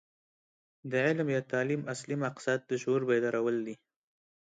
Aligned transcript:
د 0.91 0.93
علم 1.05 1.27
یا 1.35 1.41
تعلیم 1.51 1.81
اصلي 1.93 2.15
مقصد 2.25 2.59
د 2.65 2.71
شعور 2.81 3.01
بیدارول 3.09 3.57
دي. 3.67 3.75